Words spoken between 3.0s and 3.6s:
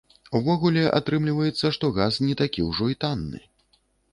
танны.